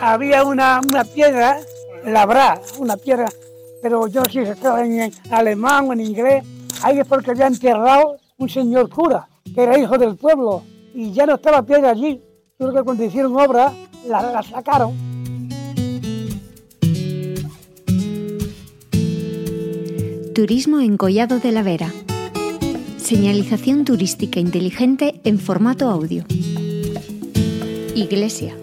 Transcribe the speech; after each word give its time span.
Había 0.00 0.44
una, 0.44 0.80
una 0.86 1.04
piedra 1.04 1.58
labrada, 2.04 2.60
una 2.78 2.96
piedra, 2.96 3.26
pero 3.82 4.06
yo 4.06 4.20
no 4.20 4.26
sé 4.26 4.44
si 4.44 4.50
estaba 4.50 4.84
en 4.84 5.12
alemán 5.30 5.88
o 5.88 5.92
en 5.92 6.00
inglés. 6.00 6.44
Ahí 6.82 6.98
es 6.98 7.06
porque 7.06 7.30
había 7.30 7.46
enterrado 7.46 8.16
un 8.38 8.48
señor 8.48 8.88
cura, 8.88 9.28
que 9.54 9.62
era 9.62 9.78
hijo 9.78 9.96
del 9.96 10.16
pueblo, 10.16 10.62
y 10.94 11.12
ya 11.12 11.26
no 11.26 11.36
estaba 11.36 11.62
piedra 11.62 11.90
allí. 11.90 12.20
Creo 12.58 12.72
que 12.72 12.82
cuando 12.82 13.04
hicieron 13.04 13.34
obra, 13.36 13.72
la, 14.06 14.22
la 14.22 14.42
sacaron. 14.42 14.92
Turismo 20.34 20.80
en 20.80 20.96
Collado 20.96 21.38
de 21.38 21.52
la 21.52 21.62
Vera. 21.62 21.92
Señalización 22.96 23.84
turística 23.84 24.40
inteligente 24.40 25.20
en 25.24 25.38
formato 25.38 25.88
audio. 25.88 26.24
Iglesia. 27.94 28.56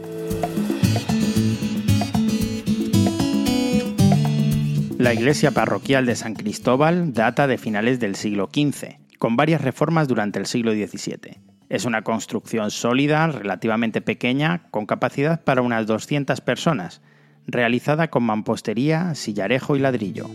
La 4.98 5.14
iglesia 5.14 5.52
parroquial 5.52 6.06
de 6.06 6.18
San 6.18 6.36
Cristóbal 6.36 7.14
data 7.14 7.48
de 7.48 7.58
finales 7.58 8.02
del 8.02 8.16
siglo 8.16 8.50
XV, 8.54 8.98
con 9.20 9.38
varias 9.38 9.62
reformas 9.62 10.10
durante 10.10 10.38
el 10.38 10.48
siglo 10.48 10.74
XVII. 10.74 11.40
Es 11.70 11.86
una 11.86 12.02
construcción 12.02 12.72
sólida, 12.72 13.26
relativamente 13.28 14.02
pequeña, 14.02 14.64
con 14.70 14.86
capacidad 14.86 15.42
para 15.42 15.62
unas 15.62 15.88
200 15.88 16.42
personas, 16.42 17.02
realizada 17.48 18.10
con 18.10 18.24
mampostería, 18.24 19.16
sillarejo 19.16 19.78
y 19.78 19.80
ladrillo. 19.80 20.30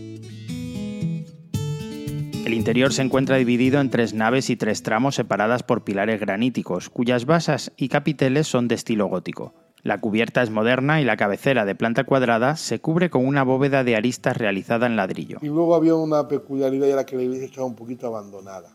El 2.47 2.53
interior 2.53 2.93
se 2.93 3.01
encuentra 3.01 3.35
dividido 3.35 3.81
en 3.81 3.89
tres 3.89 4.13
naves 4.13 4.49
y 4.49 4.55
tres 4.55 4.81
tramos 4.81 5.15
separadas 5.15 5.63
por 5.63 5.83
pilares 5.83 6.17
graníticos, 6.17 6.89
cuyas 6.89 7.25
basas 7.25 7.73
y 7.75 7.89
capiteles 7.89 8.47
son 8.47 8.69
de 8.69 8.75
estilo 8.75 9.07
gótico. 9.07 9.53
La 9.83 9.99
cubierta 9.99 10.41
es 10.41 10.49
moderna 10.49 11.01
y 11.01 11.03
la 11.03 11.17
cabecera 11.17 11.65
de 11.65 11.75
planta 11.75 12.05
cuadrada 12.05 12.55
se 12.55 12.79
cubre 12.79 13.09
con 13.09 13.27
una 13.27 13.43
bóveda 13.43 13.83
de 13.83 13.97
aristas 13.97 14.37
realizada 14.37 14.87
en 14.87 14.95
ladrillo. 14.95 15.39
Y 15.41 15.47
luego 15.47 15.75
había 15.75 15.95
una 15.95 16.29
peculiaridad 16.29 16.87
y 16.87 16.91
era 16.91 17.05
que 17.05 17.17
la 17.17 17.23
iglesia 17.23 17.47
estaba 17.47 17.67
un 17.67 17.75
poquito 17.75 18.07
abandonada. 18.07 18.73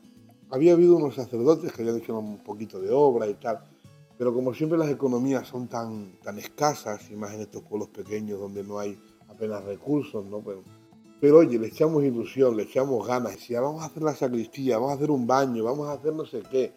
Había 0.51 0.75
habido 0.75 0.97
unos 0.97 1.15
sacerdotes 1.15 1.73
que 1.73 1.81
habían 1.81 1.97
hecho 1.97 2.19
un 2.19 2.45
poquito 2.45 2.79
de 2.79 2.91
obra 2.91 3.27
y 3.27 3.33
tal, 3.33 3.61
pero 4.19 4.35
como 4.35 4.53
siempre 4.53 4.77
las 4.77 4.91
economías 4.91 5.49
son 5.49 5.67
tan, 5.69 6.19
tan 6.23 6.39
escasas, 6.39 7.11
y 7.11 7.17
más 7.17 7.33
en 7.33 7.41
estos 7.41 7.63
pueblos 7.63 7.89
pequeños 7.89 8.39
donde 8.39 8.65
no 8.65 8.79
hay 8.79 8.99
apenas 9.31 9.65
recursos, 9.65 10.27
¿no? 10.27 10.41
Pero, 10.41 10.63
pero 11.23 11.39
oye, 11.39 11.57
le 11.57 11.69
echamos 11.69 12.03
ilusión, 12.03 12.57
le 12.57 12.65
echamos 12.65 13.07
ganas, 13.07 13.35
decía, 13.35 13.61
vamos 13.61 13.81
a 13.81 13.87
hacer 13.87 14.03
la 14.03 14.13
sacristía, 14.13 14.79
vamos 14.79 14.91
a 14.91 14.95
hacer 14.97 15.09
un 15.13 15.25
baño, 15.25 15.63
vamos 15.63 15.89
a 15.89 15.93
hacer 15.93 16.13
no 16.13 16.27
sé 16.27 16.43
qué. 16.51 16.73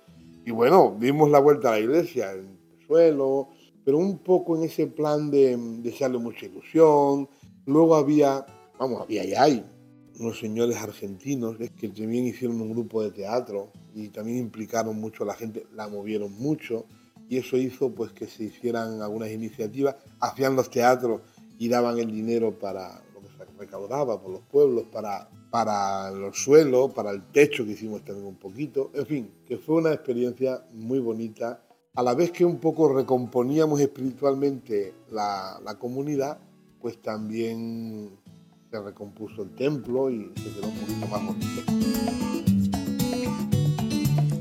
Y 0.46 0.52
bueno, 0.52 0.96
dimos 1.00 1.32
la 1.32 1.40
vuelta 1.40 1.70
a 1.70 1.72
la 1.72 1.80
iglesia, 1.80 2.32
el 2.32 2.46
suelo, 2.86 3.50
pero 3.84 3.98
un 3.98 4.20
poco 4.20 4.56
en 4.56 4.66
ese 4.66 4.86
plan 4.86 5.32
de, 5.32 5.58
de 5.58 5.90
echarle 5.90 6.20
mucha 6.20 6.46
ilusión. 6.46 7.28
Luego 7.66 7.96
había, 7.96 8.46
vamos, 8.78 9.02
había 9.02 9.26
y 9.26 9.34
hay 9.34 9.66
unos 10.20 10.38
señores 10.38 10.78
argentinos 10.78 11.58
que 11.58 11.90
también 11.90 12.28
hicieron 12.28 12.62
un 12.62 12.72
grupo 12.72 13.02
de 13.02 13.10
teatro 13.10 13.72
y 13.96 14.10
también 14.10 14.38
implicaron 14.38 14.96
mucho 14.96 15.24
a 15.24 15.26
la 15.26 15.34
gente, 15.34 15.66
la 15.74 15.88
movieron 15.88 16.32
mucho 16.32 16.86
y 17.28 17.38
eso 17.38 17.58
hizo 17.58 17.96
pues 17.96 18.12
que 18.12 18.28
se 18.28 18.44
hicieran 18.44 19.02
algunas 19.02 19.32
iniciativas, 19.32 19.96
hacían 20.20 20.56
los 20.56 20.70
teatros 20.70 21.22
y 21.58 21.68
daban 21.68 21.98
el 21.98 22.12
dinero 22.12 22.60
para 22.60 23.02
recaudaba 23.58 24.22
por 24.22 24.32
los 24.32 24.42
pueblos, 24.42 24.86
para, 24.92 25.30
para 25.50 26.12
los 26.12 26.38
suelos, 26.38 26.92
para 26.94 27.12
el 27.12 27.24
techo 27.32 27.66
que 27.66 27.72
hicimos 27.72 28.04
también 28.04 28.28
un 28.28 28.36
poquito, 28.36 28.92
en 28.94 29.06
fin, 29.06 29.32
que 29.46 29.58
fue 29.58 29.76
una 29.76 29.94
experiencia 29.94 30.66
muy 30.74 31.00
bonita 31.00 31.62
a 31.96 32.04
la 32.04 32.14
vez 32.14 32.32
que 32.32 32.44
un 32.44 32.58
poco 32.58 32.94
recomponíamos 32.94 33.80
espiritualmente 33.80 34.94
la, 35.12 35.60
la, 35.64 35.76
comunidad, 35.76 36.38
pues 36.82 37.02
también 37.02 38.10
se 38.70 38.82
recompuso 38.82 39.44
el 39.44 39.56
templo 39.56 40.10
y 40.10 40.32
se 40.36 40.54
quedó 40.54 40.68
un 40.68 40.76
poquito 40.76 41.08
más 41.08 41.26
bonito. 41.26 41.72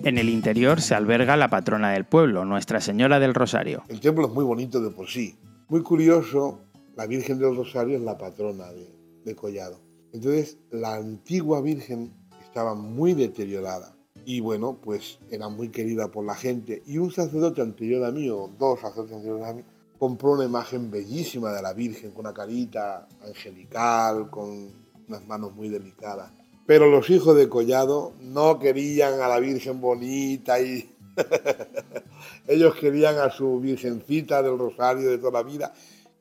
En 0.03 0.19
el 0.19 0.29
interior 0.29 0.81
se 0.81 0.95
alberga 0.95 1.37
la 1.37 1.49
patrona 1.49 1.93
del 1.93 2.05
pueblo, 2.05 2.45
Nuestra 2.45 2.81
Señora 2.81 3.21
del 3.21 3.35
Rosario. 3.35 3.85
El 3.89 4.01
templo 4.01 4.27
es 4.27 4.33
muy 4.35 4.45
bonito 4.45 4.81
de 4.81 4.91
por 4.91 5.09
sí. 5.09 5.37
Muy 5.69 5.83
curioso, 5.83 6.61
la 6.97 7.07
Virgen 7.07 7.39
del 7.39 7.57
Rosario 7.57 7.97
es 7.97 8.03
la 8.03 8.19
patrona 8.19 8.71
de, 8.73 8.87
de 9.25 9.35
Collado. 9.35 9.81
Entonces, 10.13 10.59
la 10.71 10.95
antigua 10.95 11.61
Virgen 11.61 12.13
estaba 12.43 12.75
muy 12.75 13.15
deteriorada 13.15 13.95
y 14.25 14.41
bueno, 14.41 14.79
pues 14.81 15.19
era 15.31 15.49
muy 15.49 15.69
querida 15.69 16.09
por 16.09 16.25
la 16.25 16.35
gente. 16.35 16.83
Y 16.87 16.99
un 16.99 17.11
sacerdote 17.11 17.61
anterior 17.61 18.05
a 18.05 18.11
mí, 18.11 18.29
o 18.31 18.51
dos 18.59 18.81
sacerdotes 18.81 19.17
anteriores 19.17 19.47
a 19.47 19.53
mí, 19.53 19.63
compró 19.99 20.33
una 20.33 20.45
imagen 20.45 20.91
bellísima 20.91 21.53
de 21.53 21.63
la 21.63 21.73
Virgen, 21.73 22.13
con 22.13 22.21
una 22.27 22.35
carita 22.35 23.09
angelical, 23.27 24.31
con 24.31 24.71
unas 25.09 25.27
manos 25.27 25.55
muy 25.55 25.69
delicadas. 25.69 26.33
Pero 26.67 26.89
los 26.91 27.11
hijos 27.11 27.37
de 27.37 27.49
Collado 27.49 28.15
no 28.21 28.59
querían 28.59 29.21
a 29.21 29.29
la 29.29 29.39
Virgen 29.39 29.81
bonita 29.81 30.61
y 30.61 30.91
ellos 32.49 32.75
querían 32.77 33.19
a 33.19 33.31
su 33.31 33.61
Virgencita 33.61 34.43
del 34.43 34.59
Rosario 34.59 35.11
de 35.11 35.19
toda 35.19 35.43
la 35.43 35.43
vida, 35.43 35.73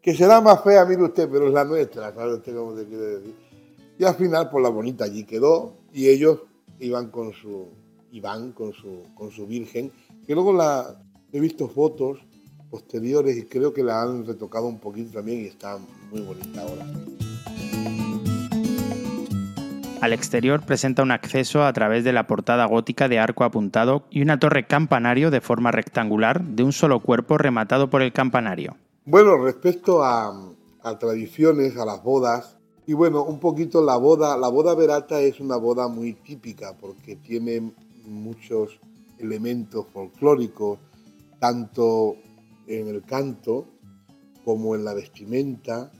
que 0.03 0.13
será 0.13 0.41
más 0.41 0.61
fea, 0.61 0.83
mire 0.83 1.01
usted, 1.01 1.29
pero 1.31 1.47
es 1.47 1.53
la 1.53 1.63
nuestra, 1.63 2.13
¿sabe 2.13 2.33
usted 2.33 2.53
cómo 2.53 2.75
se 2.77 2.85
quiere 2.85 3.03
decir? 3.03 3.35
Y 3.97 4.03
al 4.03 4.15
final, 4.15 4.49
pues 4.49 4.61
la 4.61 4.69
bonita 4.69 5.05
allí 5.05 5.23
quedó 5.23 5.77
y 5.93 6.09
ellos 6.09 6.41
iban 6.79 7.09
con 7.09 7.31
su, 7.31 7.69
Iván 8.11 8.51
con 8.51 8.73
su, 8.73 9.05
con 9.15 9.31
su 9.31 9.47
Virgen, 9.47 9.91
que 10.27 10.33
luego 10.33 10.51
la, 10.51 11.01
he 11.31 11.39
visto 11.39 11.69
fotos 11.69 12.19
posteriores 12.69 13.37
y 13.37 13.45
creo 13.45 13.73
que 13.73 13.81
la 13.81 14.01
han 14.01 14.25
retocado 14.27 14.67
un 14.67 14.79
poquito 14.79 15.13
también 15.13 15.41
y 15.41 15.45
está 15.45 15.77
muy 16.11 16.21
bonita 16.21 16.61
ahora. 16.61 16.85
Al 20.01 20.11
exterior 20.11 20.65
presenta 20.65 21.01
un 21.01 21.11
acceso 21.11 21.63
a 21.63 21.71
través 21.71 22.03
de 22.03 22.11
la 22.11 22.27
portada 22.27 22.65
gótica 22.65 23.07
de 23.07 23.19
arco 23.19 23.45
apuntado 23.45 24.05
y 24.09 24.21
una 24.21 24.37
torre 24.37 24.67
campanario 24.67 25.31
de 25.31 25.39
forma 25.39 25.71
rectangular 25.71 26.43
de 26.43 26.63
un 26.63 26.73
solo 26.73 26.99
cuerpo 26.99 27.37
rematado 27.37 27.89
por 27.89 28.01
el 28.01 28.11
campanario. 28.11 28.75
Bueno, 29.05 29.35
respecto 29.35 30.01
a, 30.01 30.33
a 30.81 30.97
tradiciones, 30.97 31.75
a 31.75 31.83
las 31.83 32.01
bodas, 32.01 32.55
y 32.87 32.93
bueno, 32.93 33.25
un 33.25 33.37
poquito 33.37 33.83
la 33.83 33.97
boda, 33.97 34.37
la 34.37 34.47
boda 34.47 34.75
verata 34.75 35.19
es 35.19 35.41
una 35.41 35.57
boda 35.57 35.89
muy 35.89 36.13
típica 36.13 36.77
porque 36.77 37.17
tiene 37.17 37.73
muchos 38.05 38.79
elementos 39.19 39.87
folclóricos, 39.87 40.79
tanto 41.37 42.15
en 42.65 42.87
el 42.87 43.03
canto 43.03 43.65
como 44.45 44.73
en 44.73 44.85
la 44.85 44.93
vestimenta, 44.93 45.91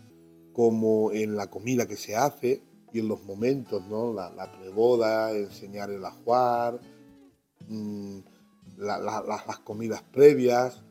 como 0.53 1.11
en 1.11 1.35
la 1.35 1.47
comida 1.49 1.85
que 1.85 1.97
se 1.97 2.15
hace 2.15 2.61
y 2.93 2.99
en 2.99 3.09
los 3.09 3.21
momentos, 3.25 3.85
¿no? 3.89 4.13
La, 4.13 4.29
la 4.29 4.49
preboda, 4.49 5.33
enseñar 5.33 5.91
el 5.91 6.05
ajuar, 6.05 6.79
la, 8.77 8.97
las 8.97 9.59
comidas 9.59 10.03
previas, 10.03 10.81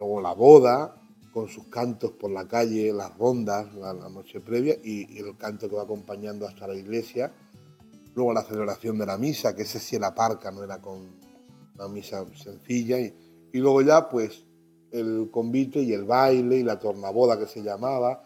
luego 0.00 0.20
la 0.20 0.32
boda, 0.32 0.96
con 1.32 1.48
sus 1.48 1.66
cantos 1.66 2.12
por 2.12 2.30
la 2.30 2.48
calle, 2.48 2.92
las 2.92 3.16
rondas, 3.16 3.72
la, 3.74 3.92
noche 3.92 4.40
previa 4.40 4.76
y, 4.82 5.14
y 5.14 5.18
el 5.18 5.36
canto 5.36 5.68
que 5.68 5.76
va 5.76 5.82
acompañando 5.82 6.46
hasta 6.46 6.66
la 6.66 6.74
iglesia 6.74 7.32
luego 8.18 8.32
la 8.32 8.42
celebración 8.42 8.98
de 8.98 9.06
la 9.06 9.16
misa, 9.16 9.54
que 9.54 9.62
ese 9.62 9.78
sí 9.78 9.96
era 9.96 10.14
parca, 10.14 10.50
no 10.50 10.64
era 10.64 10.80
con 10.80 11.06
una 11.74 11.88
misa 11.88 12.26
sencilla, 12.34 12.98
y, 12.98 13.14
y, 13.52 13.58
luego 13.58 13.80
ya 13.80 14.08
pues 14.08 14.44
el 14.90 15.28
convite 15.30 15.80
y 15.80 15.92
el 15.92 16.04
baile 16.04 16.56
y 16.56 16.64
la 16.64 16.78
tornaboda 16.78 17.38
que 17.38 17.46
se 17.46 17.62
llamaba, 17.62 18.24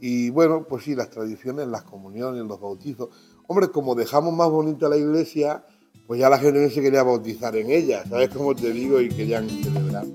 y 0.00 0.30
bueno, 0.30 0.66
pues 0.66 0.84
sí, 0.84 0.94
las 0.94 1.10
tradiciones, 1.10 1.68
las 1.68 1.82
comuniones, 1.82 2.42
los 2.44 2.60
bautizos. 2.60 3.10
Hombre, 3.46 3.68
como 3.68 3.94
dejamos 3.94 4.34
más 4.34 4.50
bonita 4.50 4.88
la 4.88 4.96
iglesia, 4.96 5.64
pues 6.06 6.20
ya 6.20 6.28
la 6.28 6.38
gente 6.38 6.68
se 6.70 6.82
quería 6.82 7.02
bautizar 7.02 7.54
en 7.56 7.70
ella, 7.70 8.02
¿sabes 8.08 8.30
cómo 8.30 8.54
te 8.54 8.72
digo? 8.72 9.00
Y 9.00 9.08
querían 9.10 9.48
celebrar. 9.48 10.06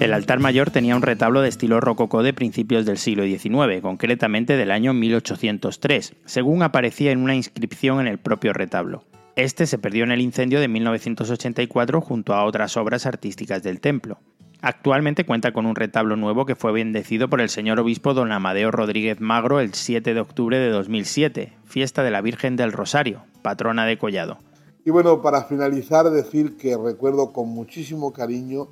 El 0.00 0.12
altar 0.12 0.38
mayor 0.38 0.70
tenía 0.70 0.94
un 0.94 1.02
retablo 1.02 1.40
de 1.40 1.48
estilo 1.48 1.80
rococó 1.80 2.22
de 2.22 2.32
principios 2.32 2.86
del 2.86 2.98
siglo 2.98 3.24
XIX, 3.24 3.82
concretamente 3.82 4.56
del 4.56 4.70
año 4.70 4.94
1803, 4.94 6.14
según 6.24 6.62
aparecía 6.62 7.10
en 7.10 7.18
una 7.18 7.34
inscripción 7.34 7.98
en 7.98 8.06
el 8.06 8.18
propio 8.18 8.52
retablo. 8.52 9.02
Este 9.34 9.66
se 9.66 9.76
perdió 9.76 10.04
en 10.04 10.12
el 10.12 10.20
incendio 10.20 10.60
de 10.60 10.68
1984 10.68 12.00
junto 12.00 12.34
a 12.34 12.44
otras 12.44 12.76
obras 12.76 13.06
artísticas 13.06 13.64
del 13.64 13.80
templo. 13.80 14.20
Actualmente 14.60 15.26
cuenta 15.26 15.52
con 15.52 15.66
un 15.66 15.74
retablo 15.74 16.14
nuevo 16.14 16.46
que 16.46 16.54
fue 16.54 16.70
bendecido 16.70 17.28
por 17.28 17.40
el 17.40 17.48
señor 17.48 17.80
obispo 17.80 18.14
don 18.14 18.30
Amadeo 18.30 18.70
Rodríguez 18.70 19.20
Magro 19.20 19.58
el 19.58 19.74
7 19.74 20.14
de 20.14 20.20
octubre 20.20 20.58
de 20.58 20.70
2007, 20.70 21.54
fiesta 21.64 22.04
de 22.04 22.12
la 22.12 22.20
Virgen 22.20 22.54
del 22.54 22.70
Rosario, 22.70 23.24
patrona 23.42 23.84
de 23.84 23.98
Collado. 23.98 24.38
Y 24.84 24.90
bueno, 24.90 25.22
para 25.22 25.42
finalizar, 25.42 26.08
decir 26.10 26.56
que 26.56 26.76
recuerdo 26.76 27.32
con 27.32 27.48
muchísimo 27.48 28.12
cariño 28.12 28.68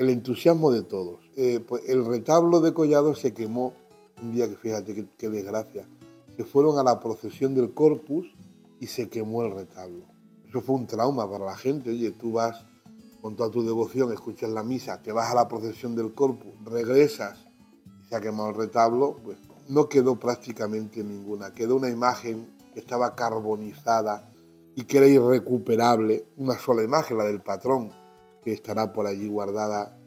el 0.00 0.08
entusiasmo 0.08 0.72
de 0.72 0.82
todos. 0.82 1.20
Eh, 1.36 1.60
pues 1.60 1.86
el 1.86 2.06
retablo 2.06 2.60
de 2.60 2.72
Collado 2.72 3.14
se 3.14 3.34
quemó 3.34 3.74
un 4.22 4.32
día 4.32 4.48
que 4.48 4.56
fíjate 4.56 5.06
qué, 5.18 5.28
desgracia. 5.28 5.86
Se 6.38 6.44
fueron 6.44 6.78
a 6.78 6.82
la 6.82 6.98
procesión 6.98 7.54
del 7.54 7.74
Corpus 7.74 8.34
y 8.80 8.86
se 8.86 9.10
quemó 9.10 9.42
el 9.42 9.52
retablo. 9.52 10.06
Eso 10.48 10.62
fue 10.62 10.76
un 10.76 10.86
trauma 10.86 11.30
para 11.30 11.44
la 11.44 11.54
gente. 11.54 11.90
Oye, 11.90 12.12
tú 12.12 12.32
vas 12.32 12.64
con 13.20 13.36
toda 13.36 13.50
tu 13.50 13.62
devoción, 13.62 14.10
escuchas 14.10 14.48
la 14.48 14.62
misa, 14.62 15.02
te 15.02 15.12
vas 15.12 15.30
a 15.30 15.34
la 15.34 15.46
procesión 15.46 15.94
del 15.94 16.14
Corpus, 16.14 16.52
regresas 16.64 17.46
y 18.02 18.08
se 18.08 18.16
ha 18.16 18.22
quemado 18.22 18.48
el 18.48 18.54
retablo, 18.54 19.18
pues 19.22 19.36
no 19.68 19.90
quedó 19.90 20.18
prácticamente 20.18 21.04
ninguna. 21.04 21.52
Quedó 21.52 21.76
una 21.76 21.90
imagen 21.90 22.48
que 22.72 22.80
estaba 22.80 23.14
carbonizada 23.14 24.32
y 24.74 24.84
que 24.84 24.96
era 24.96 25.06
irrecuperable. 25.08 26.24
Una 26.38 26.58
sola 26.58 26.82
imagen, 26.82 27.18
la 27.18 27.24
del 27.24 27.42
patrón, 27.42 27.99
que 28.42 28.52
estará 28.52 28.92
por 28.92 29.06
allí 29.06 29.28
guardada 29.28 29.98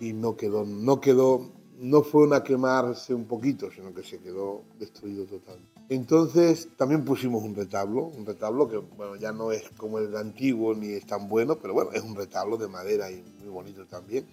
y 0.00 0.12
no 0.12 0.36
quedó, 0.36 0.64
no 0.64 1.00
quedó, 1.00 1.52
no 1.78 2.02
fue 2.02 2.26
una 2.26 2.42
quemarse 2.42 3.14
un 3.14 3.26
poquito, 3.26 3.70
sino 3.70 3.92
que 3.94 4.02
se 4.02 4.18
quedó 4.18 4.64
destruido 4.78 5.24
totalmente. 5.24 5.72
Entonces 5.88 6.68
también 6.76 7.04
pusimos 7.04 7.42
un 7.42 7.54
retablo, 7.54 8.04
un 8.06 8.24
retablo 8.24 8.68
que 8.68 8.78
bueno, 8.78 9.16
ya 9.16 9.32
no 9.32 9.52
es 9.52 9.68
como 9.76 9.98
el 9.98 10.16
antiguo 10.16 10.74
ni 10.74 10.88
es 10.88 11.06
tan 11.06 11.28
bueno, 11.28 11.58
pero 11.58 11.74
bueno, 11.74 11.92
es 11.92 12.02
un 12.02 12.16
retablo 12.16 12.56
de 12.56 12.68
madera 12.68 13.10
y 13.10 13.22
muy 13.40 13.48
bonito 13.48 13.86
también. 13.86 14.26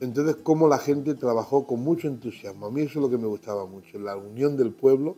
Entonces, 0.00 0.34
cómo 0.42 0.66
la 0.66 0.78
gente 0.78 1.14
trabajó 1.14 1.64
con 1.64 1.80
mucho 1.84 2.08
entusiasmo. 2.08 2.66
A 2.66 2.70
mí 2.72 2.80
eso 2.80 2.98
es 2.98 3.02
lo 3.04 3.08
que 3.08 3.18
me 3.18 3.28
gustaba 3.28 3.66
mucho, 3.66 4.00
la 4.00 4.16
unión 4.16 4.56
del 4.56 4.72
pueblo, 4.72 5.16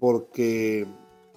porque 0.00 0.84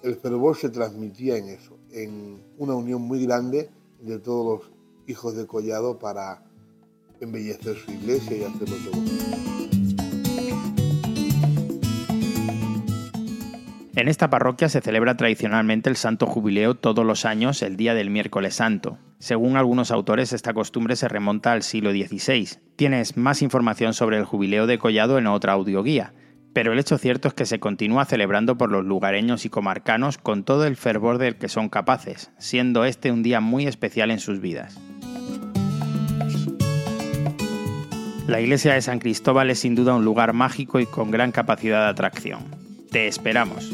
el 0.02 0.16
fervor 0.16 0.56
se 0.56 0.70
transmitía 0.70 1.36
en 1.36 1.50
eso, 1.50 1.78
en 1.92 2.42
una 2.58 2.74
unión 2.74 3.02
muy 3.02 3.24
grande 3.24 3.70
de 4.00 4.18
todos 4.18 4.60
los 4.60 4.73
hijos 5.06 5.36
de 5.36 5.46
Collado 5.46 5.98
para 5.98 6.42
embellecer 7.20 7.76
su 7.76 7.90
iglesia 7.90 8.36
y 8.36 8.44
hacerlo 8.44 8.76
todo. 8.90 9.02
En 13.96 14.08
esta 14.08 14.28
parroquia 14.28 14.68
se 14.68 14.80
celebra 14.80 15.16
tradicionalmente 15.16 15.88
el 15.88 15.94
Santo 15.94 16.26
Jubileo 16.26 16.74
todos 16.74 17.06
los 17.06 17.24
años 17.24 17.62
el 17.62 17.76
día 17.76 17.94
del 17.94 18.10
miércoles 18.10 18.56
santo. 18.56 18.98
Según 19.20 19.56
algunos 19.56 19.92
autores, 19.92 20.32
esta 20.32 20.52
costumbre 20.52 20.96
se 20.96 21.06
remonta 21.06 21.52
al 21.52 21.62
siglo 21.62 21.92
XVI. 21.92 22.58
Tienes 22.74 23.16
más 23.16 23.40
información 23.40 23.94
sobre 23.94 24.18
el 24.18 24.24
Jubileo 24.24 24.66
de 24.66 24.78
Collado 24.78 25.16
en 25.16 25.28
otra 25.28 25.52
audioguía, 25.52 26.12
pero 26.52 26.72
el 26.72 26.78
hecho 26.80 26.98
cierto 26.98 27.28
es 27.28 27.34
que 27.34 27.46
se 27.46 27.60
continúa 27.60 28.04
celebrando 28.04 28.58
por 28.58 28.70
los 28.70 28.84
lugareños 28.84 29.44
y 29.44 29.48
comarcanos 29.48 30.18
con 30.18 30.44
todo 30.44 30.66
el 30.66 30.76
fervor 30.76 31.18
del 31.18 31.36
que 31.36 31.48
son 31.48 31.68
capaces, 31.68 32.32
siendo 32.38 32.84
este 32.84 33.12
un 33.12 33.22
día 33.22 33.40
muy 33.40 33.66
especial 33.66 34.10
en 34.10 34.18
sus 34.18 34.40
vidas. 34.40 34.80
La 38.26 38.40
iglesia 38.40 38.72
de 38.72 38.80
San 38.80 39.00
Cristóbal 39.00 39.50
es 39.50 39.58
sin 39.58 39.74
duda 39.74 39.94
un 39.94 40.04
lugar 40.04 40.32
mágico 40.32 40.80
y 40.80 40.86
con 40.86 41.10
gran 41.10 41.30
capacidad 41.30 41.84
de 41.84 41.90
atracción. 41.90 42.40
Te 42.90 43.06
esperamos. 43.06 43.70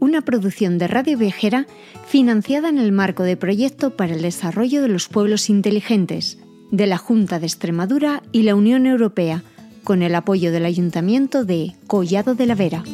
Una 0.00 0.20
producción 0.20 0.76
de 0.76 0.86
Radio 0.86 1.16
Viajera 1.16 1.66
financiada 2.06 2.68
en 2.68 2.76
el 2.76 2.92
marco 2.92 3.22
de 3.22 3.38
Proyecto 3.38 3.96
para 3.96 4.12
el 4.14 4.20
Desarrollo 4.20 4.82
de 4.82 4.88
los 4.88 5.08
Pueblos 5.08 5.48
Inteligentes 5.48 6.38
de 6.70 6.86
la 6.86 6.98
Junta 6.98 7.38
de 7.38 7.46
Extremadura 7.46 8.22
y 8.32 8.42
la 8.42 8.54
Unión 8.54 8.84
Europea 8.84 9.42
con 9.88 10.02
el 10.02 10.14
apoyo 10.14 10.52
del 10.52 10.66
Ayuntamiento 10.66 11.46
de 11.46 11.74
Collado 11.86 12.34
de 12.34 12.44
la 12.44 12.54
Vera. 12.54 12.84